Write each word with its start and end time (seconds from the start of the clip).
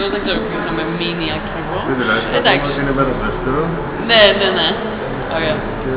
Αυτό 0.00 0.12
δεν 0.16 0.22
ξέρω 0.26 0.40
ποιος 0.48 0.62
θα 0.68 0.72
με 0.78 0.84
μείνει 0.98 1.26
ακριβώς. 1.38 1.80
Τι 1.88 1.94
δηλαδή, 2.00 2.20
θα 2.24 2.28
πούμε 2.28 2.38
Εντάξει. 2.40 2.68
ότι 2.72 2.80
είναι 2.84 2.94
μέρο 3.00 3.12
δεύτερο 3.24 3.60
Ναι, 4.10 4.22
ναι, 4.40 4.48
ναι. 4.58 4.68
Ωραία. 5.36 5.56
και 5.82 5.92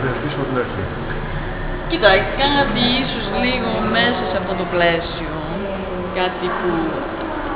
θα 0.00 0.06
αρχίσουμε 0.12 0.44
την 0.48 0.56
αρχή. 0.62 0.84
Κοίτα, 1.90 2.10
κάτι 2.42 2.82
ίσως 3.02 3.24
λίγο 3.44 3.70
μέσα 3.96 4.22
σε 4.30 4.36
αυτό 4.40 4.52
το 4.60 4.64
πλαίσιο, 4.74 5.34
κάτι 6.20 6.46
που 6.58 6.70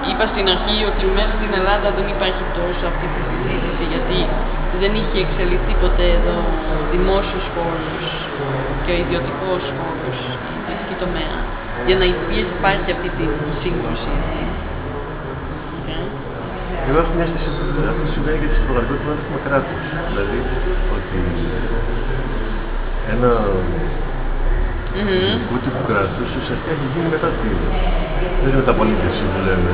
είπα 0.08 0.24
στην 0.32 0.46
αρχή 0.54 0.78
ότι 0.90 1.02
μέσα 1.18 1.32
στην 1.38 1.52
Ελλάδα 1.60 1.88
δεν 1.96 2.06
υπάρχει 2.14 2.44
τόσο 2.58 2.84
αυτή 2.92 3.06
τη 3.14 3.20
συζήτηση 3.30 3.84
γιατί 3.92 4.18
δεν 4.82 4.92
είχε 5.00 5.18
εξελιχθεί 5.26 5.74
ποτέ 5.84 6.06
εδώ 6.18 6.38
ο 6.72 6.76
δημόσιος 6.94 7.44
χώρος 7.54 8.04
και 8.84 8.90
ο 8.96 8.98
ιδιωτικός 9.04 9.62
χώρος, 9.78 10.18
η 10.50 10.52
ιδιωτική 10.60 10.94
τομέα, 11.02 11.36
για 11.86 11.96
να 12.00 12.06
υπήρχε, 12.14 12.52
υπάρχει 12.58 12.88
αυτή 12.96 13.08
τη 13.18 13.24
σύγκρουση. 13.62 14.14
Έτσι. 16.86 16.94
Okay. 16.94 16.94
Εγώ 16.94 16.98
έχω 17.02 17.12
μια 17.16 17.26
αίσθηση 17.26 17.48
ότι 17.62 17.88
αυτό 17.92 18.04
συμβαίνει 18.14 18.38
και 18.42 18.48
στην 18.56 18.64
πραγματικότητα 18.68 19.08
δεν 19.10 19.18
έχουμε 19.22 19.40
κράτο. 19.46 19.72
Δηλαδή 20.10 20.38
ότι 20.96 21.20
ένα 23.14 23.30
ειδικού 24.98 25.56
τύπου 25.64 25.82
κράτο 25.90 26.18
ουσιαστικά 26.40 26.70
έχει 26.76 26.86
γίνει 26.92 27.08
μετά 27.16 27.28
τη, 27.38 27.48
δεν 28.40 28.48
είναι 28.48 28.60
μεταπολίτευση 28.62 29.24
που 29.32 29.40
λέμε, 29.46 29.72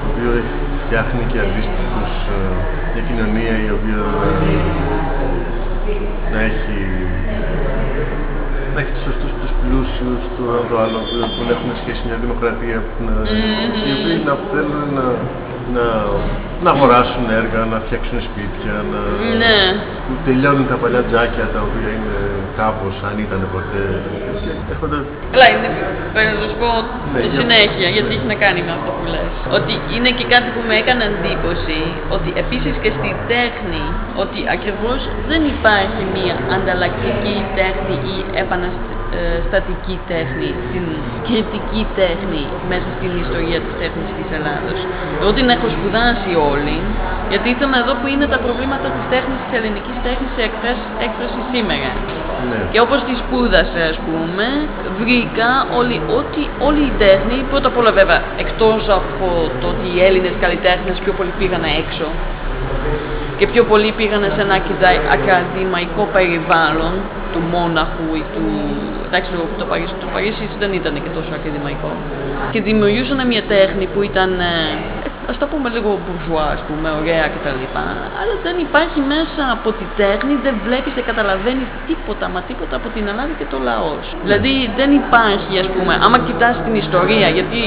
το 0.00 0.04
οποίο 0.10 0.30
έχει 0.40 0.56
φτιάχνει 0.84 1.22
και 1.30 1.38
αντίστοιχους 1.44 2.12
μια 2.92 3.02
κοινωνία 3.08 3.54
η 3.66 3.70
οποία 3.76 3.98
να, 4.02 4.30
να 6.32 6.40
έχει 6.50 6.78
να 8.74 8.80
έχει 8.82 8.92
τους 8.96 9.04
σωστούς, 9.08 9.32
τους 9.40 9.52
πλούσιους, 9.60 10.22
το 10.36 10.44
ένα 10.58 10.66
το 10.70 10.76
άλλο, 10.84 10.98
που, 11.08 11.16
που 11.34 11.42
να 11.46 11.52
έχουν 11.56 11.70
σχέση 11.82 12.00
μια 12.08 12.18
δημοκρατία, 12.24 12.78
που 12.88 13.00
να, 13.08 13.14
οι 13.86 13.92
οποίοι 13.96 14.16
να 14.28 14.34
θέλουν 14.50 14.80
να, 14.98 15.04
να, 15.76 15.86
να 16.64 16.70
αγοράσουν 16.74 17.24
έργα, 17.40 17.60
να 17.72 17.78
φτιάξουν 17.84 18.18
σπίτια, 18.28 18.74
να, 18.92 19.00
Ναι. 19.42 19.58
που 20.06 20.12
τελειώνουν 20.26 20.66
τα 20.72 20.76
παλιά 20.82 21.02
τζάκια 21.08 21.44
τα 21.54 21.60
οποία 21.66 21.90
είναι 21.96 22.16
κάπως, 22.60 22.94
αν 23.08 23.14
ήταν 23.26 23.40
ποτέ, 23.54 23.84
και 24.42 24.50
έρχονται 24.74 24.98
Καλά, 25.34 25.46
είναι, 25.52 25.68
πρέπει 26.14 26.30
να 26.40 26.46
σου 26.50 26.56
πω 26.62 26.70
Ναι, 27.12 27.20
για- 27.24 27.40
συνέχεια, 27.40 27.88
γιατί 27.96 28.10
έχει 28.16 28.28
να 28.32 28.38
κάνει 28.44 28.60
με 28.66 28.72
αυτό 28.78 28.90
που 28.96 29.04
λες. 29.14 29.32
Ότι 29.58 29.72
είναι 29.94 30.10
και 30.18 30.26
κάτι 30.34 30.48
που 30.54 30.62
με 30.68 30.74
έκανε 30.82 31.02
εντύπωση, 31.12 31.80
ότι 32.16 32.28
επίσης 32.42 32.74
και 32.82 32.90
στη 32.96 33.10
τέχνη, 33.32 33.84
ότι 34.22 34.38
ακριβώς 34.56 35.00
δεν 35.30 35.40
υπάρχει 35.54 36.02
μία 36.16 36.34
ανταλλακτική 36.56 37.36
τέχνη 37.58 37.96
ή 38.14 38.16
επαναστατική 38.42 39.00
τέχνη, 40.12 40.50
την 40.72 40.84
κριτική 41.26 41.82
τέχνη 42.00 42.42
μέσα 42.70 42.88
στην 42.96 43.10
ιστορία 43.24 43.58
της 43.64 43.74
τέχνης 43.82 44.10
της 44.18 44.28
Ελλάδος. 44.38 44.78
Εγώ 45.20 45.30
την 45.38 45.46
έχω 45.54 45.66
σπουδάσει 45.76 46.30
όλη, 46.52 46.76
γιατί 47.32 47.46
ήθελα 47.54 47.70
να 47.76 47.82
δω 47.86 47.94
που 48.00 48.06
είναι 48.12 48.26
τα 48.34 48.38
προβλήματα 48.44 48.88
της 48.94 49.04
τέχνης, 49.12 49.38
της 49.44 49.52
ελληνικής 49.58 49.96
τέχνης 50.06 50.30
σε 50.36 50.42
εκφράση, 50.48 50.84
έκφραση 51.06 51.40
σήμερα. 51.52 51.90
ναι, 52.50 52.58
Και 52.72 52.80
όπως 52.86 52.98
τη 53.08 53.14
σπούδασα, 53.22 53.82
ας 53.92 53.98
πούμε, 54.06 54.46
βρήκα 55.00 55.48
όλη, 55.78 55.96
ότι, 56.18 56.42
όλη 56.66 56.82
η 56.90 56.94
τέχνη, 57.04 57.36
πρώτα 57.50 57.66
απ' 57.70 57.78
όλα 57.80 57.92
βέβαια, 58.00 58.20
εκτός 58.44 58.82
από 58.98 59.26
το 59.60 59.66
ότι 59.72 59.86
οι 59.92 59.98
Έλληνες 60.08 60.34
καλλιτέχνες 60.42 60.96
πιο 61.04 61.12
πολύ 61.18 61.32
πήγαν 61.38 61.64
έξω 61.82 62.06
και 63.42 63.48
πιο 63.54 63.64
πολύ 63.72 63.90
πήγαν 63.98 64.22
σε 64.34 64.40
ένα 64.46 64.54
ακαδα- 64.60 65.06
ακαδημαϊκό 65.16 66.02
περιβάλλον 66.16 66.92
του 67.32 67.40
Μόναχου 67.52 68.08
ή 68.22 68.24
του... 68.34 68.44
Εντάξει, 69.06 69.28
λίγο 69.32 69.44
το 69.62 69.66
Παρίσι, 69.70 69.94
το 70.04 70.08
Παρίσι 70.12 70.44
δεν 70.62 70.70
ήταν 70.80 70.94
και 71.04 71.10
τόσο 71.18 71.32
ακαδημαϊκό. 71.38 71.90
Και 72.52 72.60
δημιουργούσαν 72.68 73.18
μια 73.32 73.44
τέχνη 73.54 73.84
που 73.92 74.00
ήταν, 74.10 74.30
ε, 74.40 74.54
ας 75.30 75.36
το 75.40 75.46
πούμε 75.50 75.68
λίγο 75.76 75.90
μπουρζουά, 76.00 76.46
ας 76.56 76.62
πούμε, 76.68 76.88
ωραία 77.00 77.26
κτλ. 77.32 77.62
Αλλά 78.20 78.34
δεν 78.46 78.56
υπάρχει 78.66 79.00
μέσα 79.14 79.42
από 79.56 79.68
τη 79.78 79.86
τέχνη, 80.02 80.34
δεν 80.46 80.54
βλέπεις, 80.66 80.92
δεν 80.98 81.04
καταλαβαίνεις 81.10 81.68
τίποτα, 81.88 82.24
μα 82.34 82.40
τίποτα 82.50 82.74
από 82.80 82.88
την 82.94 83.04
Ελλάδα 83.12 83.32
και 83.38 83.46
το 83.52 83.58
λαός. 83.68 84.04
Δηλαδή 84.24 84.54
δεν 84.78 84.90
υπάρχει, 85.02 85.54
ας 85.64 85.68
πούμε, 85.74 85.92
άμα 86.04 86.18
κοιτάς 86.26 86.54
την 86.64 86.74
ιστορία, 86.84 87.28
γιατί 87.38 87.60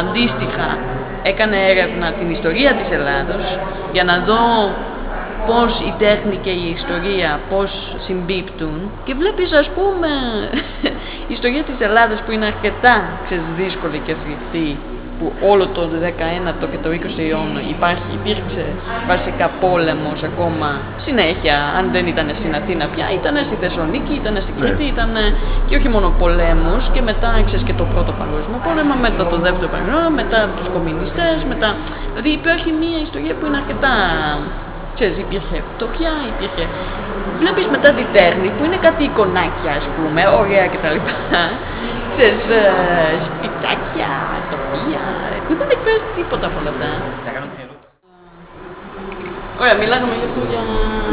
αντίστοιχα 0.00 0.68
έκανε 1.30 1.56
έρευνα 1.72 2.06
την 2.18 2.28
ιστορία 2.36 2.70
της 2.78 2.88
Ελλάδος 2.98 3.44
για 3.94 4.04
να 4.10 4.14
δω 4.28 4.40
πώς 5.46 5.70
η 5.90 5.92
τέχνη 5.98 6.36
και 6.44 6.50
η 6.50 6.66
ιστορία 6.78 7.40
πώς 7.50 7.70
συμπίπτουν. 8.06 8.90
Και 9.04 9.14
βλέπεις 9.14 9.52
ας 9.52 9.68
πούμε 9.76 10.08
η 11.30 11.32
ιστορία 11.36 11.62
της 11.62 11.78
Ελλάδας 11.78 12.18
που 12.24 12.30
είναι 12.32 12.46
αρκετά 12.52 12.94
ξέρεις, 13.24 13.44
δύσκολη 13.56 13.98
και 14.06 14.14
φρικτή 14.22 14.78
που 15.18 15.26
όλο 15.52 15.64
το 15.76 15.82
19ο 16.06 16.66
και 16.72 16.78
το 16.84 16.88
20ο 17.00 17.20
αιώνα 17.28 17.60
υπάρχει, 17.74 18.08
υπήρξε 18.18 18.64
βασικά 19.12 19.46
πόλεμος 19.62 20.18
ακόμα 20.30 20.68
συνέχεια, 21.06 21.56
αν 21.78 21.84
δεν 21.94 22.04
ήταν 22.12 22.26
στην 22.40 22.52
Αθήνα 22.58 22.84
πια, 22.94 23.06
ήταν 23.18 23.34
στη 23.46 23.56
Θεσσαλονίκη, 23.62 24.12
ήταν 24.22 24.34
στην 24.44 24.54
Κρήτη, 24.60 24.84
ήταν 24.94 25.10
και 25.68 25.76
όχι 25.78 25.88
μόνο 25.94 26.08
πολέμους 26.22 26.82
και 26.94 27.02
μετά 27.10 27.30
ξέρεις, 27.46 27.64
και 27.68 27.76
το 27.80 27.84
πρώτο 27.92 28.12
παγκόσμιο 28.20 28.58
πόλεμο, 28.66 28.94
μετά 29.06 29.22
το 29.32 29.36
δεύτερο 29.46 29.68
παγκόσμιο, 29.74 30.10
μετά 30.20 30.38
τους 30.56 30.68
κομμουνιστές, 30.74 31.36
μετά... 31.52 31.68
Δηλαδή 32.08 32.30
υπάρχει 32.40 32.68
μια 32.82 32.98
ιστορία 33.06 33.34
που 33.38 33.44
είναι 33.46 33.58
αρκετά 33.62 33.92
Ξέρεις, 34.96 35.18
υπήρχε 35.18 35.56
φτωχιά, 35.72 36.14
υπήρχε... 36.32 36.64
Βλέπεις 37.40 37.66
μετά 37.74 37.88
τη 37.98 38.04
τέχνη 38.16 38.48
που 38.56 38.64
είναι 38.64 38.78
κάτι 38.86 39.02
εικονάκια, 39.04 39.72
ας 39.80 39.86
πούμε, 39.94 40.22
ωραία 40.40 40.66
κτλ. 40.72 40.98
Ξέρεις, 42.14 42.44
ε, 42.60 42.64
σπιτάκια, 43.28 44.12
τοπία, 44.52 45.04
που 45.46 45.52
δεν 45.60 45.68
εκφράζει 45.74 46.06
τίποτα 46.16 46.46
από 46.46 46.58
όλα 46.60 46.70
αυτά. 46.74 46.90
Ωραία, 49.60 49.76
μιλάγαμε 49.82 50.14
γι' 50.20 50.28
αυτό 50.30 50.40
για... 50.52 50.62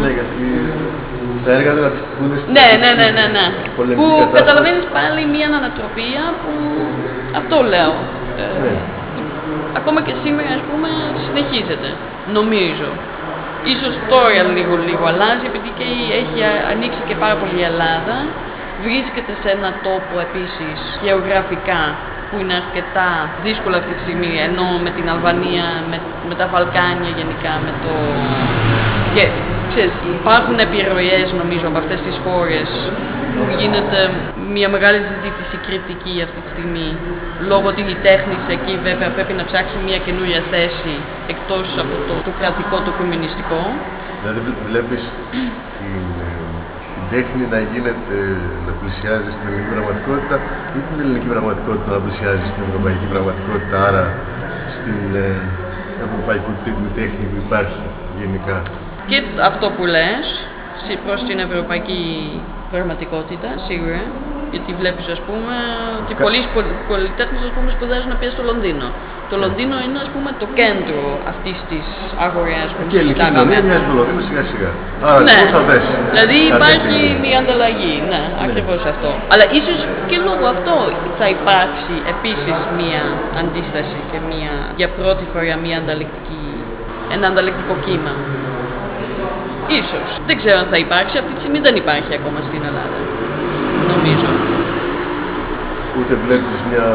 ναι, 0.02 0.10
γιατί 0.18 0.44
τα 1.46 1.52
έργα 1.58 1.72
δηλαδή 1.78 2.00
που 2.16 2.24
είναι 2.26 2.38
στην 2.42 2.52
Ναι, 2.58 2.68
ναι, 2.82 2.92
ναι, 3.00 3.08
ναι, 3.18 3.26
ναι. 3.36 3.46
πολεμική 3.78 4.00
Που 4.02 4.08
κατάσταση. 4.10 4.38
καταλαβαίνεις 4.40 4.86
πάλι 4.98 5.22
μια 5.36 5.48
ανατροπία 5.52 6.24
που... 6.42 6.52
Αυτό 7.40 7.56
λέω. 7.74 7.94
Ε, 8.42 8.46
Ναι. 8.64 8.74
ακόμα 9.80 10.00
και 10.06 10.14
σήμερα, 10.24 10.52
ας 10.60 10.64
πούμε, 10.70 10.90
συνεχίζεται. 11.26 11.90
Νομίζω. 12.38 12.90
Ίσως 13.74 13.94
τώρα 14.12 14.44
λίγο 14.56 14.74
λίγο 14.88 15.04
αλλάζει, 15.12 15.46
επειδή 15.52 15.70
και 15.78 15.88
η- 16.00 16.12
έχει 16.22 16.38
α- 16.50 16.64
ανοίξει 16.74 17.02
και 17.08 17.16
πάρα 17.24 17.36
πολύ 17.42 17.56
η 17.64 17.66
Ελλάδα. 17.72 18.16
Βρίσκεται 18.86 19.34
σε 19.42 19.50
ένα 19.58 19.70
τόπο 19.88 20.14
επίσης 20.28 20.78
γεωγραφικά 21.04 21.82
που 22.30 22.36
είναι 22.42 22.56
αρκετά 22.64 23.10
δύσκολο 23.46 23.76
αυτή 23.82 23.92
τη 23.96 24.02
στιγμή, 24.06 24.32
ενώ 24.50 24.68
με 24.86 24.90
την 24.98 25.06
Αλβανία, 25.14 25.66
με, 25.90 25.98
με 26.30 26.36
τα 26.40 26.46
Βαλκάνια 26.54 27.12
γενικά, 27.20 27.54
με 27.66 27.72
το... 27.84 27.94
Και, 29.16 29.26
ξέρεις, 29.72 29.94
υπάρχουν 30.20 30.56
επιρροές 30.68 31.28
νομίζω 31.42 31.66
από 31.72 31.78
αυτές 31.84 32.00
τις 32.06 32.16
χώρες 32.26 32.68
που 33.20 33.23
γίνεται 33.60 34.00
μια 34.56 34.70
μεγάλη 34.76 35.00
συζήτηση 35.10 35.56
κριτική 35.68 36.16
αυτή 36.26 36.40
τη 36.44 36.50
στιγμή. 36.56 36.90
Λόγω 37.50 37.66
ότι 37.72 37.82
η 37.96 37.98
τέχνης 38.08 38.40
σε 38.48 38.52
εκεί 38.58 38.74
βέβαια 38.88 39.10
πρέπει 39.16 39.34
να 39.40 39.44
ψάξει 39.50 39.76
μια 39.88 39.98
καινούρια 40.06 40.42
θέση 40.54 40.94
εκτός 41.34 41.66
από 41.84 41.94
το, 42.08 42.14
το 42.28 42.32
κρατικό, 42.40 42.76
το 42.88 42.92
κομμουνιστικό. 43.00 43.62
Δηλαδή 44.22 44.40
βλέπεις 44.70 45.02
την, 45.32 46.04
ε, 46.28 46.32
την 46.94 47.04
τέχνη 47.14 47.44
να 47.54 47.60
γίνεται, 47.72 48.16
να 48.66 48.72
πλησιάζει 48.80 49.30
στην 49.36 49.46
ελληνική 49.48 49.72
πραγματικότητα 49.76 50.36
ή 50.78 50.80
την 50.88 50.98
ελληνική 51.04 51.28
πραγματικότητα 51.34 51.90
να 51.96 52.02
πλησιάζει 52.06 52.46
στην 52.52 52.62
ευρωπαϊκή 52.68 53.06
πραγματικότητα, 53.14 53.76
άρα 53.90 54.06
στην 54.76 55.02
ε, 55.26 55.28
ευρωπαϊκού 56.06 56.52
τύπου 56.64 56.86
τέχνη 57.00 57.24
που 57.32 57.38
υπάρχει 57.46 57.84
γενικά; 58.22 58.58
Και 59.10 59.18
αυτό 59.50 59.66
που 59.76 59.84
λες 59.96 60.22
σε- 60.30 60.33
προς 61.06 61.20
την 61.28 61.38
ευρωπαϊκή 61.48 62.02
πραγματικότητα, 62.74 63.50
σίγουρα. 63.68 64.04
Γιατί 64.54 64.72
βλέπεις, 64.82 65.08
ας 65.16 65.22
πούμε, 65.28 65.56
ότι 66.02 66.14
πολλοί 66.24 66.42
σπο- 66.48 66.76
καλλιτέχνες, 66.92 67.42
ας 67.48 67.52
πούμε, 67.56 67.70
σπουδάζουν 67.76 68.10
να 68.14 68.18
πιέσουν 68.20 68.38
στο 68.38 68.46
Λονδίνο. 68.52 68.88
Το 69.32 69.36
Λονδίνο 69.44 69.76
είναι, 69.86 70.00
ας 70.06 70.10
πούμε, 70.14 70.30
το 70.42 70.48
κέντρο 70.60 71.04
αυτής 71.32 71.58
της 71.70 71.86
αγοράς 72.28 72.70
που 72.76 72.82
Και 72.90 72.96
η 72.98 73.00
ελληνική 73.02 73.20
συζητάγαμε. 73.20 73.38
κοινωνία 73.40 73.60
μοιάζει 73.68 73.84
με 73.86 73.90
το 73.92 73.98
Λονδίνο 74.00 74.22
σιγά 74.30 74.44
σιγά. 74.52 74.72
Άρα 75.08 75.20
Ναι, 75.28 75.36
λοιπόν 75.38 75.50
θα 75.56 75.62
δέσει. 75.70 75.94
δηλαδή 76.14 76.38
κάτι 76.44 76.56
υπάρχει 76.58 76.98
από 77.02 77.08
την- 77.12 77.20
μια 77.26 77.38
ανταλλαγή, 77.44 77.96
ναι, 78.12 78.22
ακριβώς 78.46 78.82
αυτό. 78.94 79.10
Αλλά 79.32 79.46
ίσως 79.60 79.80
και 80.10 80.18
λόγω 80.28 80.46
αυτό 80.56 80.76
θα 81.20 81.28
υπάρξει 81.38 81.94
επίσης 82.14 82.58
μια 82.80 83.04
αντίσταση 83.42 84.00
και 84.12 84.20
μια, 84.30 84.54
για 84.80 84.90
πρώτη 85.00 85.24
φορά 85.32 85.56
μια 85.66 85.78
ανταλλακτική, 85.84 86.46
ένα 87.16 87.26
ανταλλακτικό 87.32 87.74
κύμα. 87.86 88.14
Ίσως. 89.68 90.08
Δεν 90.26 90.36
ξέρω 90.38 90.58
αν 90.64 90.68
θα 90.74 90.78
υπάρξει, 90.78 91.18
αυτή 91.18 91.34
τη 91.34 91.40
στιγμή 91.40 91.60
δεν 91.60 91.76
υπάρχει 91.76 92.14
ακόμα 92.14 92.40
στην 92.42 92.64
Ελλάδα. 92.70 93.00
Νομίζω. 93.94 94.30
Ούτε 95.98 96.14
βλέπεις 96.16 96.60
μια, 96.70 96.86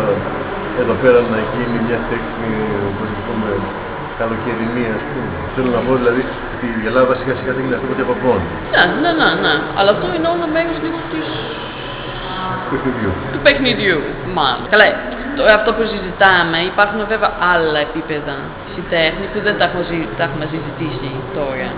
εδώ 0.83 0.95
πέρα 1.03 1.21
να 1.35 1.39
γίνει 1.55 1.79
μια 1.87 1.99
τέχνη, 2.11 2.53
πώς 2.99 3.09
το 3.17 3.21
πούμε, 3.27 3.49
καλοκαιρινή 4.21 4.87
ας 4.99 5.05
πούμε. 5.13 5.37
Θέλω 5.55 5.71
να 5.77 5.81
πω 5.87 5.93
δηλαδή 6.01 6.23
ότι 6.55 6.67
η 6.83 6.87
Ελλάδα 6.91 7.15
σιγά 7.21 7.35
σιγά 7.41 7.53
θα 7.57 7.61
γίνει 7.61 7.75
αυτό 7.75 7.87
που 7.87 7.95
διακοπών 8.01 8.41
Ναι, 8.75 8.85
ναι, 9.03 9.11
ναι, 9.21 9.29
ναι. 9.45 9.55
Αλλά 9.79 9.91
αυτό 9.95 10.07
είναι 10.17 10.29
όλο 10.35 10.47
μέρος 10.57 10.77
λίγο 10.85 10.99
της 11.13 11.27
του 12.71 12.75
παιχνιδιού. 12.75 13.11
του 13.33 13.41
παιχνιδιού, 13.47 13.99
μάλλον. 14.39 14.67
Καλά, 14.73 14.87
Τώρα 15.39 15.55
αυτό 15.61 15.71
που 15.77 15.85
συζητάμε, 15.93 16.59
υπάρχουν 16.73 17.01
βέβαια 17.13 17.31
άλλα 17.55 17.79
επίπεδα 17.89 18.37
στη 18.73 18.83
τέχνη 18.95 19.25
που 19.33 19.39
δεν 19.47 19.55
τα 19.59 19.65
έχουμε, 19.69 19.85
ζη- 19.91 20.11
τα 20.19 20.23
έχουμε 20.29 20.45
συζητήσει 20.55 21.11
τώρα. 21.39 21.69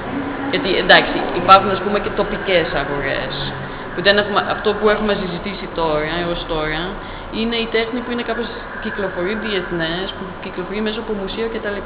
Γιατί 0.51 0.77
εντάξει, 0.77 1.13
υπάρχουν 1.37 1.71
ας 1.71 1.81
πούμε 1.83 2.01
και 2.01 2.11
τοπικές 2.11 2.73
αγορές. 2.75 3.53
Που 3.95 4.03
δεν 4.03 4.19
έχουμε, 4.19 4.45
αυτό 4.49 4.75
που 4.75 4.89
έχουμε 4.89 5.15
συζητήσει 5.15 5.67
τώρα, 5.75 6.09
έως 6.21 6.47
τώρα, 6.47 6.97
είναι 7.31 7.57
η 7.57 7.67
τέχνη 7.67 8.01
που 8.01 8.11
είναι 8.11 8.23
κάπως 8.23 8.47
κυκλοφορεί 8.81 9.35
διεθνές, 9.35 10.15
που 10.19 10.25
κυκλοφορεί 10.41 10.81
μέσα 10.81 11.01
από 11.01 11.13
μουσείο 11.13 11.49
κτλ. 11.53 11.79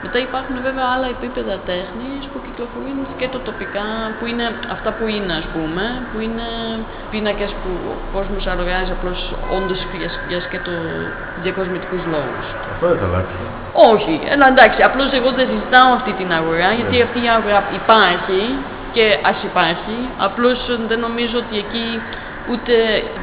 Μετά 0.00 0.18
υπάρχουν 0.18 0.56
βέβαια 0.62 0.86
άλλα 0.94 1.08
επίπεδα 1.16 1.58
τέχνης 1.70 2.22
που 2.32 2.40
κυκλοφορούν 2.46 2.98
και 3.16 3.28
το 3.28 3.38
τοπικά, 3.40 3.88
που 4.18 4.26
είναι 4.26 4.46
αυτά 4.68 4.92
που 4.92 5.06
είναι 5.06 5.32
ας 5.32 5.46
πούμε, 5.54 5.84
που 6.12 6.18
είναι 6.20 6.46
πίνακες 7.10 7.52
που 7.62 7.70
ο 7.92 7.94
κόσμος 8.12 8.46
αλλογάζει 8.46 8.90
απλώς 8.90 9.34
όντως 9.48 9.86
για, 9.92 10.10
για 10.26 10.40
σκέτο 10.40 10.72
διακοσμητικούς 11.44 12.04
λόγους. 12.04 12.46
Αυτό 12.72 12.86
δεν 12.88 12.98
θα 12.98 13.06
αλλάξει. 13.06 13.34
Όχι, 13.72 14.14
αλλά 14.32 14.46
εντάξει, 14.48 14.82
απλώς 14.82 15.12
εγώ 15.12 15.30
δεν 15.32 15.46
συζητάω 15.48 15.92
αυτή 15.98 16.12
την 16.12 16.32
αγορά, 16.32 16.72
γιατί 16.72 16.96
Ναι. 16.96 17.02
αυτή 17.02 17.18
η 17.24 17.28
αγορά 17.28 17.60
υπάρχει 17.80 18.42
και 18.92 19.18
ας 19.30 19.42
υπάρχει, 19.42 19.96
απλώς 20.16 20.58
δεν 20.88 20.98
νομίζω 20.98 21.38
ότι 21.38 21.58
εκεί 21.58 22.02
ούτε 22.50 22.74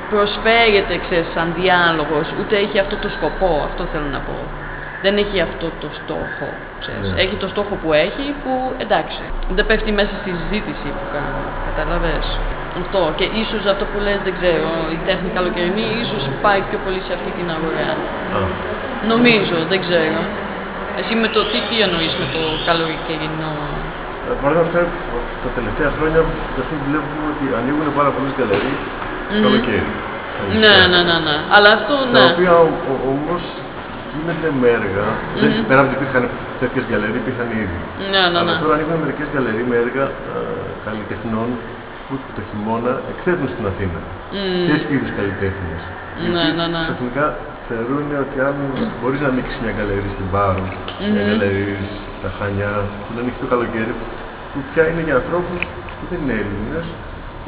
προσφέρεται, 0.10 0.98
ξέρεις, 0.98 1.28
σαν 1.34 1.54
διάλογος, 1.60 2.28
ούτε 2.40 2.56
έχει 2.58 2.80
αυτό 2.80 2.96
το 2.98 3.10
σκοπό, 3.10 3.62
αυτό 3.66 3.84
θέλω 3.92 4.10
να 4.18 4.20
πω. 4.20 4.38
Δεν 5.06 5.16
έχει 5.24 5.38
αυτό 5.50 5.68
το 5.82 5.90
στόχο, 6.00 6.48
ξέρεις. 6.82 7.08
Ναι. 7.12 7.22
Έχει 7.24 7.36
το 7.44 7.48
στόχο 7.54 7.74
που 7.82 7.90
έχει, 8.06 8.26
που 8.42 8.52
εντάξει, 8.86 9.24
δεν 9.58 9.66
πέφτει 9.70 9.92
μέσα 10.00 10.14
στη 10.22 10.30
συζήτηση 10.40 10.88
που 10.98 11.06
κάνω, 11.16 11.44
καταλαβες. 11.68 12.26
Αυτό 12.82 13.02
και 13.20 13.26
ίσως 13.42 13.62
αυτό 13.74 13.84
που 13.92 13.98
λες, 14.06 14.20
δεν 14.28 14.34
ξέρω, 14.40 14.70
η 14.96 15.00
τέχνη 15.08 15.30
καλοκαιρινή 15.38 15.86
ίσως 16.04 16.24
πάει 16.46 16.62
πιο 16.70 16.78
πολύ 16.86 17.02
σε 17.08 17.12
αυτή 17.18 17.30
την 17.38 17.48
αγορά. 17.56 17.92
Α, 18.38 18.40
Νομίζω, 19.14 19.58
δεν 19.72 19.80
ξέρω. 19.86 20.20
Εσύ 21.00 21.14
με 21.24 21.28
το 21.36 21.40
τι, 21.50 21.58
τι 21.68 21.76
εννοείς 21.86 22.14
με 22.22 22.26
το 22.36 22.42
καλοκαιρινό; 22.68 23.56
ε, 24.30 24.34
Παραδείγματος 24.42 24.74
χάρη, 24.76 24.90
τα 25.44 25.50
τελευταία 25.58 25.90
χρόνια 25.98 26.22
ας 26.62 26.66
πούμε, 26.68 26.82
βλέπουμε 26.90 27.24
ότι 27.34 27.46
ανοίγουν 27.60 27.88
πάρα 28.00 28.12
πολλές 28.16 28.32
γκαλερί 28.38 28.74
το 29.30 29.36
καλοκαίρι. 29.46 29.92
Ναι, 30.64 30.76
ναι, 30.92 31.00
ναι, 31.10 31.18
ναι. 31.28 31.38
Αλλά 31.56 31.70
αυτό, 31.78 31.96
Τα 32.16 32.24
ναι. 32.24 32.26
οποία 32.32 32.54
όμως 33.14 33.44
γίνεται 34.16 34.48
με 34.62 34.68
έργα. 34.80 35.06
Δεν, 35.42 35.52
πέρα 35.70 35.80
από 35.82 35.90
ότι 35.90 35.98
υπήρχαν 36.00 36.24
τέτοιες 36.62 36.84
γκαλερί, 36.90 37.18
υπήρχαν 37.24 37.48
ήδη. 37.64 37.80
Ναι, 38.14 38.22
ναι, 38.32 38.40
Αλλά 38.40 38.54
ναι. 38.56 38.62
τώρα 38.64 38.74
ανοίγουν 38.78 38.98
μερικές 39.04 39.28
γκαλερί 39.34 39.64
με 39.72 39.76
έργα 39.84 40.06
ε, 40.32 40.40
καλλιτεχνών 40.86 41.50
που 42.06 42.14
το 42.38 42.42
χειμώνα 42.48 42.94
εκθέτουν 43.12 43.48
στην 43.54 43.64
Αθήνα. 43.72 44.00
Τέτοιου 44.70 44.94
είδους 44.96 45.12
καλλιτέχνες. 45.20 45.82
Ναι, 46.36 46.46
ναι, 46.58 46.66
ναι. 46.74 46.84
Ξαφνικά 46.88 47.26
θεωρούν 47.68 48.06
ότι 48.26 48.38
αν 48.48 48.56
μπορείς 49.00 49.20
να 49.26 49.30
ανοίξεις 49.34 49.58
μια 49.64 49.74
γκαλερί 49.76 50.10
στην 50.16 50.28
Πάρο, 50.34 50.66
μια 51.14 51.24
γκαλερί 51.28 51.66
στα 52.18 52.30
Χανιά, 52.38 52.74
που 53.02 53.10
είναι 53.12 53.22
ανοιχτό 53.26 53.46
καλοκαίρι, 53.54 53.94
που 54.52 54.60
πια 54.70 54.84
είναι 54.90 55.04
για 55.08 55.16
ανθρώπους 55.22 55.62
που 55.98 56.04
δεν 56.10 56.20
είναι 56.22 56.36
Έλληνες. 56.44 56.88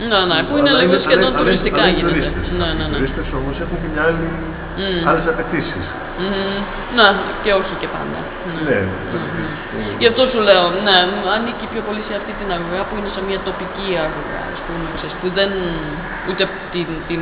Ναι, 0.10 0.20
ναι, 0.30 0.38
που 0.48 0.54
είναι 0.60 0.72
λίγο 0.82 0.96
σχεδόν 1.06 1.32
τουριστικά 1.40 1.84
γίνεται. 1.96 2.08
Τουρίστες. 2.08 2.46
Ναι, 2.60 2.70
ναι, 2.78 2.86
Οι 2.86 2.90
ναι. 2.90 2.96
τουρίστες 2.96 3.28
όμως 3.40 3.56
έχουν 3.64 3.78
και 3.82 3.90
μια 3.94 4.04
άλλη, 4.10 4.28
άλλες 5.10 5.26
απαιτήσεις. 5.28 5.86
Μμμ. 6.20 6.60
Ναι, 6.98 7.08
και 7.44 7.52
όχι 7.62 7.76
και 7.82 7.88
πάντα. 7.98 8.20
Ναι. 8.44 8.62
Ναι, 8.70 8.80
δηλαδή, 9.10 9.44
στο- 9.64 9.96
Γι' 10.02 10.08
αυτό 10.12 10.22
σου 10.32 10.40
λέω, 10.48 10.64
ναι, 10.86 10.98
ανήκει 11.36 11.66
πιο 11.74 11.82
πολύ 11.88 12.02
σε 12.10 12.14
αυτή 12.20 12.32
την 12.40 12.50
αγορά 12.58 12.82
που 12.88 12.96
είναι 12.98 13.12
σε 13.16 13.22
μια 13.28 13.40
τοπική 13.48 13.90
αγορά, 14.08 14.44
ας 14.56 14.60
πούμε, 14.66 14.88
ξέρεις, 14.98 15.16
που 15.22 15.28
δεν 15.38 15.52
ούτε 16.30 16.44
την, 16.76 16.90
την 17.10 17.22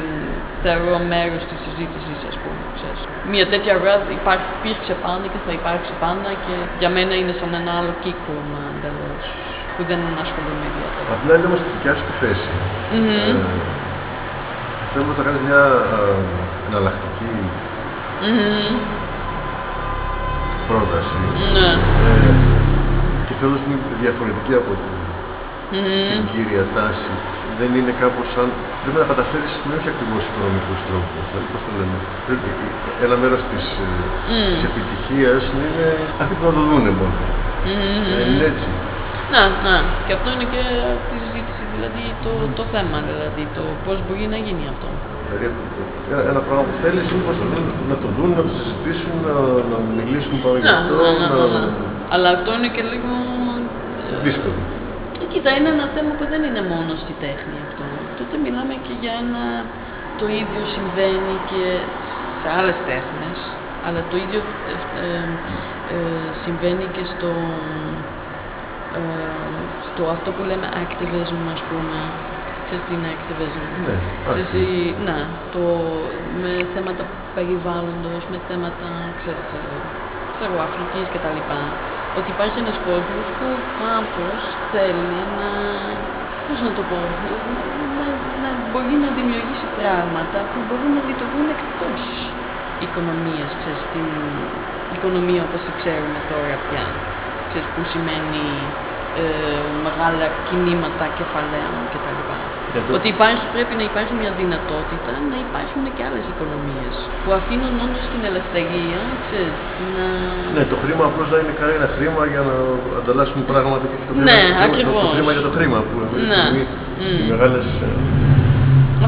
θεωρώ 0.64 0.98
μέρος 1.14 1.42
της 1.50 1.60
συζήτησης, 1.66 2.20
ας 2.32 2.38
πούμε, 2.44 2.64
ξέρεις. 2.78 3.02
Μια 3.34 3.46
τέτοια 3.52 3.72
αγορά 3.76 3.96
υπάρχει, 4.20 4.48
υπήρξε 4.60 4.94
πάντα 5.06 5.26
και 5.34 5.40
θα 5.46 5.52
υπάρξει 5.60 5.94
πάντα 6.04 6.30
και 6.46 6.56
για 6.82 6.90
μένα 6.96 7.14
είναι 7.20 7.34
σαν 7.40 7.52
ένα 7.62 7.72
άλλο 7.80 7.94
κύκλωμα 8.04 8.62
εντελώς, 8.74 9.24
που 9.76 9.82
δεν 9.90 10.02
ασχολούμαι 10.24 10.66
ιδιαίτερα. 10.72 11.08
Απ' 11.14 11.22
την 11.22 11.30
άλλη 11.34 11.46
όμως 11.50 11.60
τη 11.66 11.70
δικιά 11.76 11.94
σου 11.98 12.04
τη 12.10 12.14
θέση. 12.24 12.50
Ε, 12.92 13.34
θέλω 14.92 15.06
να 15.20 15.24
κάνεις 15.28 15.42
μια 15.50 15.64
ε, 16.00 16.45
εναλλακτική 16.68 17.34
πρόταση 20.68 21.20
Ναι, 21.58 21.70
ε, 22.10 22.34
και 23.26 23.34
θέλω 23.40 23.56
να 23.56 23.60
είναι 23.66 23.80
διαφορετική 24.04 24.54
από 24.62 24.72
την, 24.82 24.96
την 26.12 26.24
κύρια 26.32 26.66
τάση. 26.76 27.14
Δεν 27.60 27.70
είναι 27.78 27.94
κάπως 28.04 28.26
σαν... 28.36 28.48
Πρέπει 28.82 29.00
να 29.04 29.08
καταφέρεις 29.14 29.54
με 29.68 29.74
όχι 29.80 29.90
ακριβώς 29.94 30.22
οικονομικούς 30.30 30.80
τρόπους. 30.88 31.24
Δηλαδή, 31.30 31.48
πώς 31.54 31.62
το 31.66 31.72
λέμε; 31.78 31.98
Πρέπει, 32.28 32.50
ένα 33.06 33.16
μέρος 33.22 33.42
της, 33.52 33.66
ε, 33.86 33.90
της 34.54 34.64
επιτυχίας 34.70 35.42
είναι 35.52 35.72
αυτοί 36.22 36.34
που 36.38 36.44
θα 36.48 36.54
το 36.58 36.62
δούνε 36.70 36.92
μόνο. 37.00 37.18
Ε, 38.14 38.22
είναι 38.30 38.46
έτσι. 38.52 38.70
ναι, 39.34 39.44
ναι. 39.66 39.78
Και 40.06 40.14
αυτό 40.18 40.28
είναι 40.34 40.48
και 40.54 40.64
τη 41.10 41.16
συζήτηση, 41.24 41.64
δηλαδή 41.74 42.04
το, 42.26 42.32
το 42.58 42.64
θέμα, 42.74 42.98
δηλαδή 43.10 43.44
το 43.58 43.64
πώς 43.86 43.98
μπορεί 44.06 44.26
να 44.34 44.40
γίνει 44.46 44.66
αυτό. 44.74 44.90
Δηλαδή, 45.28 45.46
ένα, 46.12 46.22
ένα 46.32 46.42
πράγμα 46.48 46.64
που 46.68 46.76
θέλεις 46.84 47.12
είναι 47.12 47.24
πώς 47.28 47.38
το 47.42 47.46
δουν, 47.52 47.66
να 47.92 47.98
το 48.04 48.08
δουν, 48.18 48.30
να 48.40 48.44
το 48.48 48.52
συζητήσουν, 48.60 49.14
να, 49.26 49.34
να 49.72 49.78
μιλήσουν 49.98 50.42
πάνω 50.44 50.56
γι' 50.58 50.64
Ναι, 50.64 50.76
αυτό, 50.82 50.96
ναι, 50.96 51.10
ναι, 51.20 51.28
ναι, 51.36 51.60
να... 51.60 51.60
ναι. 51.66 51.90
Αλλά 52.14 52.30
αυτό 52.38 52.50
είναι 52.58 52.70
και 52.76 52.84
λίγο. 52.92 53.12
δύσκολο. 54.26 54.54
ε, 55.22 55.26
Κοίτα, 55.32 55.50
είναι 55.58 55.70
ένα 55.70 55.88
θέμα 55.96 56.12
που 56.18 56.26
δεν 56.32 56.42
είναι 56.48 56.62
μόνο 56.74 56.92
στη 57.04 57.14
τέχνη 57.26 57.58
αυτό. 57.68 57.86
Τότε 58.20 58.36
μιλάμε 58.46 58.74
και 58.86 58.94
για 59.02 59.14
ένα. 59.24 59.44
Το 60.20 60.28
ίδιο 60.42 60.64
συμβαίνει 60.76 61.36
και 61.52 61.64
σε 62.42 62.48
άλλες 62.58 62.78
τέχνες, 62.86 63.38
αλλά 63.86 64.02
το 64.08 64.16
ίδιο 64.18 64.42
ε, 64.74 64.76
ε, 65.06 65.28
ε, 65.96 66.32
συμβαίνει 66.44 66.86
και 66.96 67.04
στο, 67.14 67.32
ε, 68.92 69.02
στο 69.88 70.04
αυτό 70.16 70.32
που 70.32 70.44
λέμε 70.44 70.68
activism, 70.84 71.42
ας 71.56 71.62
πούμε. 71.70 71.98
Ξέρεις 72.66 72.86
τι 72.86 72.94
είναι 72.94 73.18
activism. 73.20 73.62
Ναι, 73.86 74.00
Ξέρεις, 74.24 74.50
activism. 74.52 74.56
η- 74.56 74.96
να, 75.04 75.42
το, 75.50 75.62
με 76.34 76.70
θέματα 76.74 77.10
περιβάλλοντος, 77.34 78.26
με 78.28 78.42
θέματα, 78.48 79.14
ξέρεις, 79.18 79.52
ε, 79.54 79.82
ξέρω, 80.32 80.52
εγώ, 80.52 80.62
Αφρικής 80.62 81.08
και 81.10 81.20
τα 81.20 81.30
λοιπά. 81.32 81.80
Ότι 82.14 82.30
υπάρχει 82.32 82.60
ένας 82.60 82.80
κόσμος 82.80 83.34
που 83.38 83.72
κάπως 83.78 84.58
θέλει 84.70 85.28
να, 85.36 85.50
πώς 86.46 86.62
να 86.62 86.74
το 86.74 86.84
πω, 86.84 86.98
να, 87.96 88.06
να 88.42 88.60
μπορεί 88.70 88.94
να 88.96 89.12
δημιουργήσει 89.12 89.68
πράγματα 89.68 90.50
που 90.54 90.64
μπορούν 90.68 90.92
να 90.92 91.02
λειτουργούν 91.02 91.50
εκτός 91.50 92.02
οικονομίας, 92.78 93.56
ξέρεις, 93.56 93.88
την 93.92 94.06
οικονομία 94.88 95.44
όπως 95.44 95.64
τη 95.64 95.72
ξέρουμε 95.72 96.20
τώρα 96.28 96.58
πια. 96.70 96.96
Ξέρεις, 97.48 97.68
που 97.70 97.84
σημαίνει 97.84 98.76
ε, 98.86 98.95
μεγάλα 99.88 100.28
κινήματα 100.48 101.06
κεφαλαίων 101.20 101.82
κτλ. 101.92 102.20
Για 102.74 102.82
το- 102.86 102.94
Ότι 102.98 103.08
υπάρχει, 103.16 103.46
πρέπει 103.56 103.74
να 103.76 103.84
υπάρχει 103.92 104.14
μια 104.22 104.32
δυνατότητα 104.42 105.12
να 105.32 105.36
υπάρχουν 105.46 105.84
και 105.96 106.04
άλλες 106.08 106.26
οικονομίες 106.32 106.94
που 107.24 107.30
αφήνουν 107.40 107.74
όντως 107.86 108.06
την 108.14 108.22
ελευθερία, 108.30 109.02
ξέρεις, 109.26 109.60
να... 109.96 110.06
Ναι, 110.58 110.64
το 110.72 110.76
χρήμα 110.84 111.04
απλώς 111.10 111.28
να 111.34 111.38
είναι 111.42 111.56
κανένα 111.62 111.88
χρήμα 111.96 112.22
για 112.34 112.42
να 112.50 112.56
ανταλλάσσουν 113.00 113.40
πράγματα 113.52 113.84
και 113.90 113.96
όχι 113.98 114.06
το 114.10 114.14
χρήμα, 114.16 114.28
Ναι, 114.32 114.40
το, 114.42 114.48
χρήμα- 114.48 114.60
το, 114.60 114.72
ακριβώς. 114.72 115.02
το 115.08 115.14
χρήμα 115.16 115.32
για 115.36 115.44
το 115.48 115.52
χρήμα 115.58 115.78
που 115.88 115.96
αυτή 116.06 116.18
τη 116.22 116.28
Ναι. 116.34 116.42
στιγμή 116.44 116.64
οι 117.22 117.26
μεγάλες... 117.32 117.66
ε, 117.86 117.90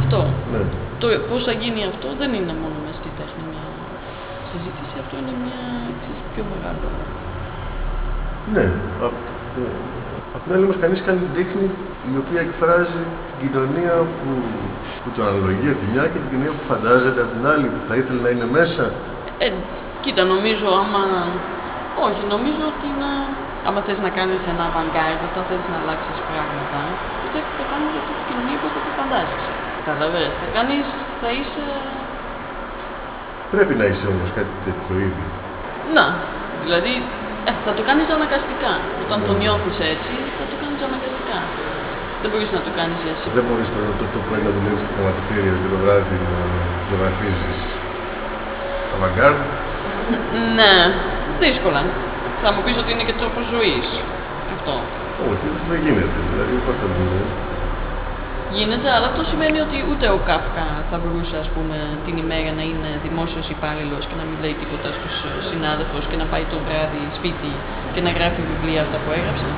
Αυτό. 0.01 0.19
Ναι. 0.53 0.61
Το 1.01 1.07
πώς 1.29 1.41
θα 1.47 1.53
γίνει 1.61 1.81
αυτό 1.91 2.07
δεν 2.21 2.31
είναι 2.37 2.53
μόνο 2.63 2.77
μες 2.85 2.95
στη 3.01 3.09
τέχνη 3.19 3.43
μια 3.53 3.65
συζήτηση, 4.51 4.95
αυτό 5.03 5.13
είναι 5.21 5.33
μια 5.43 5.59
ξέρεις, 6.01 6.21
πιο 6.33 6.43
μεγάλο. 6.53 6.87
Ναι. 8.55 8.65
Απ' 9.57 9.65
ε, 9.65 10.35
Απ' 10.35 10.43
την 10.43 10.51
άλλη 10.53 10.63
όμως 10.67 10.79
κανείς 10.83 10.99
κάνει 11.07 11.23
τέχνη 11.37 11.65
η 12.13 12.15
οποία 12.23 12.39
εκφράζει 12.47 13.01
την 13.37 13.37
κοινωνία 13.43 13.93
που, 14.17 14.29
που 15.01 15.09
τον 15.15 15.23
αναλογεί 15.31 15.67
από 15.73 15.79
τη 15.83 15.87
μια 15.93 16.03
και 16.11 16.19
την 16.23 16.29
κοινωνία 16.31 16.53
που 16.57 16.63
φαντάζεται 16.71 17.19
από 17.25 17.31
την 17.35 17.43
άλλη, 17.51 17.65
που 17.73 17.81
θα 17.87 17.93
ήθελε 17.99 18.19
να 18.25 18.29
είναι 18.33 18.47
μέσα. 18.57 18.83
Ε, 19.43 19.47
κοίτα, 20.03 20.23
νομίζω 20.33 20.67
άμα... 20.81 21.03
Όχι, 22.07 22.23
νομίζω 22.33 22.63
ότι 22.73 22.87
να... 23.01 23.11
άμα 23.67 23.79
θες 23.85 23.99
να 24.05 24.11
κάνεις 24.17 24.41
ένα 24.53 24.63
avant-garde, 24.69 25.21
όταν 25.29 25.43
θες 25.49 25.63
να 25.71 25.77
αλλάξεις 25.81 26.19
πράγματα, 26.29 26.79
τότε 27.21 27.39
θα 27.57 27.63
κάνεις 27.71 27.91
αυτή 27.99 28.11
την 28.17 28.25
κοινωνία 28.27 28.57
που 28.61 28.67
το 28.85 28.91
φαντάζεσαι. 28.97 29.51
Καταλαβες, 29.79 30.31
θα 30.41 30.47
κάνεις, 30.55 30.85
θα 31.21 31.29
είσαι... 31.37 31.63
Πρέπει 33.53 33.73
να 33.81 33.85
είσαι 33.89 34.05
όμως 34.13 34.29
κάτι 34.37 34.53
τέτοιο 34.65 34.95
ήδη. 35.07 35.25
Να, 35.95 36.05
δηλαδή 36.63 36.93
ε, 37.47 37.51
θα 37.65 37.71
το 37.77 37.81
κάνεις 37.87 38.07
αναγκαστικά. 38.17 38.73
Όταν 39.03 39.17
το 39.27 39.33
νιώθεις 39.41 39.77
έτσι, 39.93 40.13
θα 40.37 40.43
το 40.51 40.55
κάνεις 40.61 40.79
αναγκαστικά. 40.87 41.39
Δεν 42.21 42.29
μπορείς 42.31 42.49
να 42.57 42.61
το 42.65 42.71
κάνεις 42.79 42.99
εσύ. 43.11 43.27
Δεν 43.37 43.43
μπορείς 43.47 43.67
το, 43.75 43.79
το, 43.99 44.05
το 44.13 44.19
πρωί 44.25 44.41
να 44.47 44.51
δουλεύεις 44.55 44.81
στο 44.83 44.91
χρηματιστήριο 44.95 45.53
και 45.61 45.69
το 45.73 45.77
βράδυ 45.83 46.17
να 46.27 46.35
ζωγραφίζεις 46.87 47.59
avant-garde. 48.95 49.45
Ναι, 50.57 50.75
δύσκολα. 51.43 51.81
Θα 52.43 52.49
μου 52.53 52.61
πεις 52.63 52.75
ότι 52.81 52.89
είναι 52.93 53.05
και 53.09 53.15
τρόπος 53.21 53.43
ζωής. 53.53 53.87
Αυτό. 54.55 54.73
Όχι, 55.29 55.47
δεν 55.69 55.79
γίνεται. 55.85 56.17
Δηλαδή, 56.31 56.53
πώς 56.65 56.75
θα 56.81 56.87
δούμε. 56.95 57.21
Γίνεται, 58.55 58.87
αλλά 58.95 59.07
αυτό 59.11 59.21
σημαίνει 59.31 59.59
ότι 59.65 59.77
ούτε 59.89 60.05
ο 60.17 60.19
Κάφκα 60.29 60.67
θα 60.89 60.97
μπορούσε 61.01 61.35
ας 61.43 61.49
πούμε, 61.55 61.77
την 62.05 62.15
ημέρα 62.23 62.51
να 62.59 62.63
είναι 62.69 62.89
δημόσιος 63.05 63.45
υπάλληλος 63.55 64.01
και 64.09 64.15
να 64.19 64.25
μην 64.27 64.37
λέει 64.43 64.55
τίποτα 64.61 64.89
στους 64.97 65.15
συνάδελφους 65.49 66.03
και 66.09 66.17
να 66.21 66.25
πάει 66.31 66.45
το 66.53 66.57
βράδυ 66.65 67.01
σπίτι 67.17 67.51
και 67.93 68.01
να 68.05 68.11
γράφει 68.17 68.41
βιβλία 68.51 68.81
αυτά 68.85 68.97
που 69.03 69.09
έγραψε. 69.17 69.49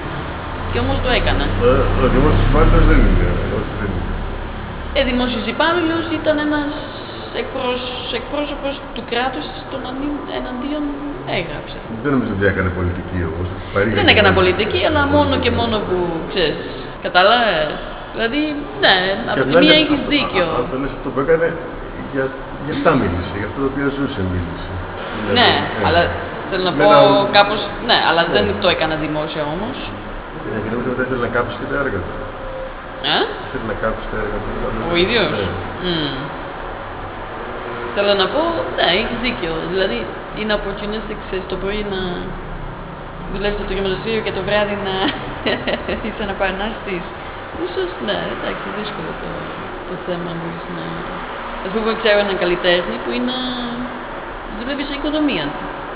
Και 0.72 0.80
όμως 0.84 0.98
το 1.06 1.10
έκανε. 1.20 1.46
Ε, 1.70 2.04
ο 2.04 2.08
δημόσιος 2.16 2.46
υπάλληλος 2.50 2.84
δεν 2.92 3.00
είναι. 3.08 3.28
Όχι, 3.58 3.72
δεν 3.80 3.90
είναι. 3.96 4.14
Ε, 4.98 5.02
δημόσιος 5.10 5.46
υπάλληλος 5.54 6.04
ήταν 6.20 6.36
ένας 6.48 6.70
εκπρόσωπος 8.20 8.74
του 8.96 9.04
κράτους 9.12 9.46
τον 9.72 9.82
εναντίον 10.40 10.84
έγραψε. 11.40 11.78
Δεν 12.04 12.12
νομίζω 12.16 12.32
ότι 12.38 12.46
έκανε 12.52 12.70
πολιτική 12.80 13.20
όμως. 13.30 13.48
Δεν 13.98 14.08
έκανα 14.14 14.32
πολιτική, 14.40 14.82
αλλά 14.88 15.02
μόνο 15.16 15.34
και 15.44 15.52
μόνο 15.60 15.76
που 15.88 15.98
ξέρεις. 16.32 16.70
Κατάλαβε. 17.06 17.54
Δηλαδή, 18.14 18.42
ναι, 18.84 18.96
από 19.32 19.44
τη 19.50 19.56
μία 19.64 19.76
έχεις 19.84 20.02
δίκιο. 20.14 20.46
Αυτό 20.62 20.76
λες 20.82 20.92
αυτό 20.98 21.08
που 21.14 21.20
έκανε, 21.26 21.48
για, 22.14 22.26
για 22.66 22.74
αυτά 22.78 22.92
μίλησε, 23.02 23.36
για 23.42 23.48
αυτό 23.50 23.60
το 23.64 23.68
οποίο 23.74 23.88
ζούσε 23.98 24.22
μίλησε. 24.34 24.74
Ναι, 25.38 25.52
ε, 25.82 25.86
αλλά 25.88 26.02
θέλω 26.50 26.64
να 26.70 26.74
πω 26.80 26.88
κάπω. 27.38 27.54
Ναι, 27.90 27.98
αλλά 28.10 28.22
δεν 28.36 28.46
το 28.64 28.68
έκανα 28.76 28.96
δημόσια 29.06 29.44
όμως. 29.56 29.78
Ναι, 30.50 30.58
και 30.64 30.70
νομίζω 30.74 30.90
ότι 30.94 31.02
ήθελε 31.06 31.22
να 31.28 31.32
κάψει 31.36 31.56
και 31.62 31.68
τα 31.72 31.78
έργα 31.84 32.00
του. 32.06 32.14
Ε; 33.16 33.18
Ήθελε 33.48 33.66
να 33.74 33.78
κάψει 33.84 34.06
τα 34.12 34.18
έργα 34.24 34.38
του. 34.44 34.50
Ο 34.94 34.96
ίδιος; 35.04 35.30
Mm. 35.86 36.16
Θέλω 37.96 38.14
να 38.22 38.28
πω, 38.34 38.42
ναι, 38.78 38.88
έχεις 39.02 39.20
δίκιο. 39.26 39.54
Δηλαδή, 39.74 39.98
είναι 40.40 40.54
opportunistic, 40.60 41.18
ξέρεις 41.26 41.46
το 41.54 41.56
πρωί 41.62 41.82
να 41.94 42.02
δουλεύει 43.34 43.60
στο 43.66 43.74
γυμνασίο 43.78 44.20
και 44.26 44.34
το 44.38 44.42
βράδυ 44.48 44.76
να 44.88 44.96
είσαι 46.06 46.22
ένα 46.28 46.36
παρανάστη. 46.42 46.96
Ίσως, 47.52 48.00
ναι, 48.00 48.28
εντάξει, 48.32 48.70
δύσκολο 48.70 49.14
το, 49.14 49.28
το 49.86 49.96
θέμα 49.98 50.34
μπορείς 50.34 50.68
να... 50.68 50.86
Ας 51.66 51.72
πούμε, 51.72 51.96
ξέρω 51.96 52.20
έναν 52.20 52.38
καλλιτέχνη 52.38 53.00
που 53.00 53.12
είναι... 53.12 53.34
δουλεύει 54.58 54.84
σε 54.84 54.94
οικοδομία 54.94 55.54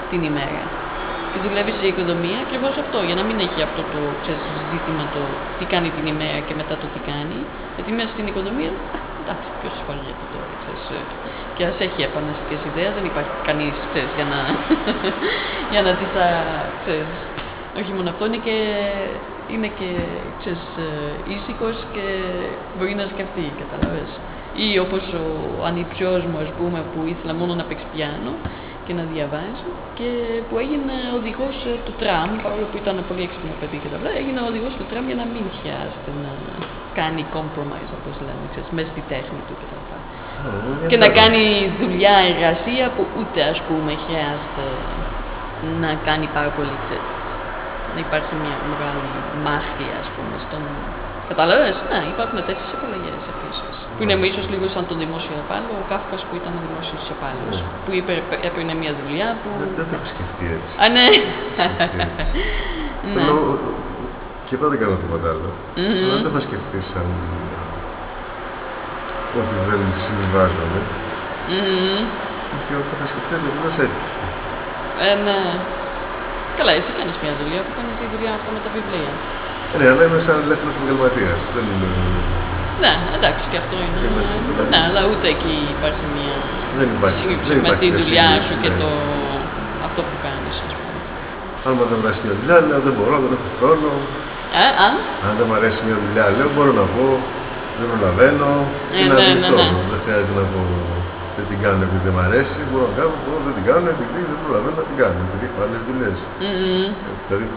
την 0.09 0.23
ημέρα. 0.23 0.71
Και 1.29 1.39
δουλεύει 1.39 1.71
σε 1.71 1.87
οικοδομία 1.87 2.39
ακριβώς 2.39 2.77
αυτό, 2.77 3.01
για 3.01 3.15
να 3.15 3.23
μην 3.23 3.39
έχει 3.39 3.61
αυτό 3.61 3.83
το 3.83 4.17
ξέρεις, 4.21 4.41
ζήτημα 4.71 5.09
το 5.09 5.41
τι 5.57 5.65
κάνει 5.65 5.91
την 5.91 6.05
ημέρα 6.05 6.39
και 6.39 6.53
μετά 6.53 6.77
το 6.77 6.87
τι 6.87 6.99
κάνει. 6.99 7.47
Γιατί 7.75 7.91
μέσα 7.91 8.07
στην 8.07 8.27
οικοδομία, 8.27 8.71
εντάξει, 9.21 9.49
ποιος 9.59 9.73
ασχολείται 9.73 10.25
τώρα, 10.31 10.51
ξέρεις. 10.59 10.89
Ε, 10.89 11.05
και 11.53 11.65
ας 11.65 11.79
έχει 11.79 12.01
επαναστικές 12.01 12.63
ιδέες, 12.63 12.93
δεν 12.93 13.05
υπάρχει 13.05 13.31
κανείς, 13.41 13.75
για 14.15 14.25
να, 14.25 14.39
για 15.73 15.81
να 15.81 15.95
τις, 15.95 16.11
ξέρεις, 16.81 17.29
όχι 17.73 17.93
μόνο 17.93 18.09
αυτό, 18.09 18.25
είναι 18.25 18.37
και 18.37 18.57
είναι 19.53 19.69
και 19.79 19.89
ξέρεις, 20.39 20.65
ε, 20.77 21.33
ήσυχος 21.35 21.75
και 21.95 22.05
μπορεί 22.75 22.93
να 23.01 23.05
σκεφτεί, 23.13 23.45
καταλαβες. 23.61 24.09
Ή 24.65 24.67
όπως 24.85 25.03
ο 25.23 25.65
ανιψιός 25.69 26.21
μου, 26.29 26.37
ας 26.45 26.51
πούμε, 26.57 26.79
που 26.91 26.99
ήθελα 27.13 27.33
μόνο 27.41 27.53
να 27.59 27.63
παίξει 27.69 27.87
πιάνο 27.93 28.33
και 28.85 28.93
να 28.99 29.03
διαβάζει 29.13 29.71
και 29.97 30.09
που 30.47 30.55
έγινε 30.63 30.95
οδηγός 31.19 31.55
ε, 31.71 31.73
του 31.85 31.93
τραμ, 32.01 32.29
παρόλο 32.43 32.65
που 32.69 32.77
ήταν 32.83 32.95
πολύ 33.09 33.21
έξυπνο 33.27 33.53
παιδί 33.59 33.77
και 33.83 33.89
τα 33.93 33.97
βλά, 34.01 34.11
έγινε 34.21 34.39
οδηγός 34.51 34.73
του 34.77 34.85
τραμ 34.89 35.03
για 35.09 35.17
να 35.21 35.25
μην 35.33 35.45
χρειάζεται 35.59 36.11
να 36.23 36.31
κάνει 36.99 37.21
compromise, 37.35 37.91
όπως 37.99 38.15
λέμε, 38.25 38.45
ξέρεις, 38.51 38.69
μέσα 38.77 38.89
στη 38.93 39.01
τέχνη 39.13 39.41
του 39.47 39.55
κτλ. 39.59 39.81
Και, 39.89 40.87
και 40.89 40.97
να 41.03 41.09
κάνει 41.19 41.43
δουλειά, 41.81 42.15
εργασία 42.33 42.85
που 42.95 43.03
ούτε, 43.19 43.39
ας 43.53 43.59
πούμε, 43.67 43.91
χρειάζεται 44.05 44.65
να 45.83 45.89
κάνει 46.07 46.27
πάρα 46.37 46.51
πολύ, 46.57 46.75
ξέρεις, 46.85 47.09
να 47.95 47.99
υπάρχει 48.07 48.33
μια 48.43 48.55
μεγάλη 48.71 49.07
μάχη, 49.45 49.87
ας 50.01 50.07
πούμε, 50.13 50.35
στον. 50.45 50.63
Κατάλαβε, 51.31 51.69
ναι, 51.91 51.99
υπάρχουν 52.13 52.37
τέτοιες 52.49 52.69
επιλογές 52.77 53.21
επίσης. 53.33 53.75
Που 53.93 54.01
είναι 54.03 54.15
ίσως 54.31 54.45
λίγο 54.53 54.65
σαν 54.73 54.83
τον 54.89 54.97
δημόσιο 55.03 55.35
υπάλληλο, 55.43 55.75
ο 55.83 55.85
Κάφκας 55.91 56.21
που 56.27 56.33
ήταν 56.39 56.53
δημόσιος 56.65 57.03
υπάλληλο. 57.15 57.51
Ναι. 57.55 57.63
Που 57.83 57.91
είπε, 57.97 58.13
έπαιρνε 58.47 58.73
μια 58.81 58.93
δουλειά 58.99 59.29
που. 59.39 59.49
Δεν, 59.61 59.69
το 59.89 59.95
έχω 59.97 60.07
σκεφτεί 60.13 60.45
έτσι. 60.57 60.73
Α, 60.83 60.85
ναι. 60.95 61.07
ναι. 63.15 63.23
Και 64.45 64.53
εγώ 64.57 64.65
δεν 64.71 64.79
κάνω 64.81 64.95
τίποτα 65.01 65.27
άλλο. 65.33 65.49
Mm-hmm. 65.77 66.07
Δεν 66.11 66.19
το 66.23 66.27
έχω 66.31 66.41
σκεφτείς 66.47 66.85
σαν. 66.91 67.07
ότι 69.39 69.55
δεν 69.69 69.81
συμβιβάζομαι. 70.03 70.79
Mm-hmm. 71.51 71.99
Και 72.65 72.73
όταν 72.81 72.95
θα 72.99 73.05
σκεφτεί, 73.11 73.33
δεν 73.63 73.73
θα 73.77 73.81
έρχεται. 73.87 74.11
Ε, 75.05 75.13
ναι. 75.25 75.39
Καλά, 76.59 76.71
εσύ 76.79 76.91
κάνεις 76.99 77.15
μια 77.23 77.33
δουλειά 77.41 77.61
που 77.65 77.73
κάνεις 77.77 77.93
τη 78.01 78.05
δουλειά 78.13 78.31
αυτά 78.39 78.49
με 78.55 78.59
τα 78.65 78.69
βιβλία. 78.77 79.13
Ναι, 79.77 79.85
αλλά 79.91 80.03
είμαι 80.05 80.19
σαν 80.25 80.37
ελεύθερος 80.45 80.73
επαγγελματίας. 80.77 81.39
Δεν 81.55 81.65
είναι. 81.71 81.89
Ναι, 82.83 82.93
εντάξει 83.17 83.45
και 83.51 83.59
αυτό 83.63 83.75
είναι. 83.85 83.99
Ναι, 84.71 84.79
αλλά 84.87 85.01
ούτε 85.11 85.25
εκεί 85.35 85.55
υπάρχει 85.75 86.05
μια 86.15 86.35
δεν 86.79 86.87
υπάρχει, 86.95 87.19
σύγκριση 87.21 87.55
με 87.67 87.71
τη 87.81 87.87
δουλειά 87.99 88.29
σου 88.45 88.53
και 88.63 88.71
ναι. 88.71 88.79
το... 88.81 88.89
αυτό 89.87 89.99
που 90.07 90.15
κάνεις, 90.25 90.55
ας 90.67 90.73
πούμε. 90.79 90.99
Αν 91.65 91.71
μου 91.77 91.83
δεν 91.91 91.99
αρέσει 92.03 92.21
μια 92.25 92.35
δουλειά, 92.39 92.57
λέω 92.67 92.79
δεν 92.87 92.93
μπορώ, 92.97 93.15
δεν 93.23 93.31
έχω 93.37 93.49
χρόνο. 93.59 93.89
Ε, 94.63 94.67
αν; 94.87 94.93
αν 95.25 95.33
δεν 95.37 95.45
μου 95.49 95.55
αρέσει 95.59 95.79
μια 95.87 95.97
δουλειά, 96.03 96.25
λέω 96.37 96.49
μπορώ 96.55 96.71
να 96.81 96.85
πω, 96.93 97.05
δεν 97.77 97.85
προλαβαίνω. 97.91 98.49
Ε, 98.93 98.99
είναι 98.99 99.13
ναι, 99.19 99.27
ναι, 99.41 99.49
ναι. 99.59 99.67
Δεν 99.91 99.99
χρειάζεται 100.03 100.35
να 100.41 100.45
πω 100.51 100.61
δεν 101.35 101.45
την 101.49 101.59
κάνω 101.63 101.81
επειδή 101.87 102.03
δεν 102.07 102.13
μ' 102.17 102.23
αρέσει, 102.27 102.57
μπορώ 102.69 102.85
να 102.89 102.95
κάνω, 102.99 103.13
μπορώ, 103.23 103.39
δεν 103.47 103.55
την 103.57 103.65
κάνω 103.69 103.87
επειδή 103.95 104.19
δεν 104.29 104.37
προλαβαίνω 104.43 104.75
να 104.81 104.85
την 104.89 104.97
κάνω, 105.01 105.17
επειδή 105.27 105.43
έχω 105.49 105.59
άλλες 105.65 105.81
δουλειές. 105.87 106.17
Mm-hmm. 106.43 106.85
Δηλαδή, 107.25 107.47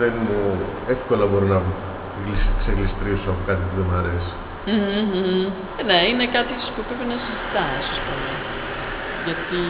δεν, 0.00 0.14
εύκολα 0.94 1.24
μπορώ 1.30 1.46
να 1.54 1.58
ξεγλιστρήσω 2.60 3.28
από 3.34 3.42
κάτι 3.48 3.62
που 3.68 3.74
δεν 3.78 3.86
μ' 3.90 3.98
αρέσει. 4.02 4.34
Mm-hmm. 4.70 5.44
Ναι, 5.88 5.98
είναι 6.10 6.26
κάτι 6.36 6.52
που 6.74 6.82
πρέπει 6.86 7.06
να 7.12 7.16
συζητάς, 7.24 7.84
ας 7.94 8.00
πούμε. 8.04 8.32
Γιατί, 9.26 9.60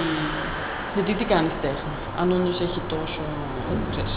γιατί 0.94 1.12
τι 1.18 1.24
κάνεις 1.32 1.54
τέχνη, 1.64 1.94
αν 2.20 2.26
όντως 2.36 2.58
έχει 2.66 2.80
τόσο, 2.94 3.22
ξέρεις... 3.92 4.16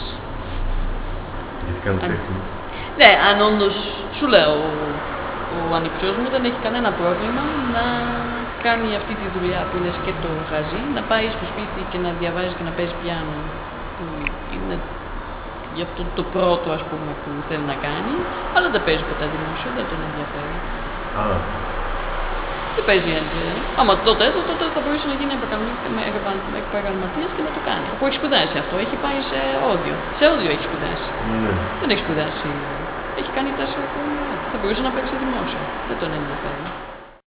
Γιατί 1.66 1.80
κάνω 1.86 2.00
αν... 2.04 2.10
τέχνη. 2.12 2.40
Ναι, 3.00 3.10
αν 3.30 3.36
όντως, 3.50 3.76
σου 4.18 4.26
λέω, 4.34 4.56
ο 5.56 5.76
ανιψιός 5.78 6.16
μου 6.22 6.30
δεν 6.34 6.44
έχει 6.50 6.60
κανένα 6.66 6.90
πρόβλημα 7.00 7.44
να 7.76 7.84
κάνει 8.68 8.88
αυτή 9.00 9.14
τη 9.22 9.28
δουλειά 9.36 9.62
που 9.68 9.76
είναι 9.80 9.92
σκέτο 9.98 10.30
γαζί, 10.52 10.82
να 10.98 11.02
πάει 11.10 11.28
στο 11.36 11.46
σπίτι 11.52 11.82
και 11.92 12.00
να 12.06 12.10
διαβάζει 12.20 12.54
και 12.58 12.66
να 12.70 12.74
παίζει 12.78 12.96
πιάνο, 13.02 13.38
που 13.96 14.04
είναι 14.56 14.76
για 15.76 15.86
αυτό 15.90 16.02
το 16.18 16.24
πρώτο 16.36 16.68
ας 16.78 16.84
πούμε 16.90 17.12
που 17.22 17.30
θέλει 17.48 17.66
να 17.74 17.78
κάνει, 17.88 18.14
αλλά 18.56 18.68
δεν 18.74 18.82
παίζει 18.86 19.04
ποτέ 19.10 19.26
δημόσιο, 19.36 19.70
δεν 19.78 19.86
τον 19.92 20.00
ενδιαφέρει. 20.08 20.58
Α. 21.22 21.26
Δεν 22.76 22.86
παίζει 22.90 23.12
έτσι. 23.22 23.42
Άμα 23.80 23.94
τότε, 24.08 24.24
τότε, 24.36 24.52
τότε 24.60 24.72
θα 24.76 24.82
μπορούσε 24.84 25.08
να 25.12 25.16
γίνει 25.20 25.34
επαγγελματίας 26.70 27.30
και 27.36 27.44
να 27.48 27.52
το 27.56 27.62
κάνει. 27.70 27.88
Αφού 27.94 28.04
έχει 28.08 28.18
σπουδάσει 28.22 28.56
αυτό, 28.64 28.74
έχει 28.86 28.96
πάει 29.06 29.20
σε 29.32 29.40
όντιο. 29.74 29.96
Σε 30.20 30.24
όντιο 30.34 30.50
έχει 30.56 30.66
σπουδάσει. 30.70 31.10
Ναι. 31.44 31.52
Δεν 31.82 31.88
έχει 31.94 32.02
σπουδάσει. 32.06 32.50
Έχει 33.20 33.32
κάνει 33.38 33.50
τέσσερα 33.60 33.86
χρόνια. 33.94 34.26
Θα 34.52 34.58
μπορούσε 34.60 34.82
να 34.88 34.92
παίξει 34.96 35.16
δημόσιο. 35.24 35.64
Δεν 35.88 35.98
τον 36.02 36.10
ενδιαφέρει. 36.20 36.66